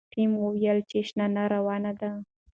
[0.13, 2.11] ټیم وویل چې شننه روانه ده.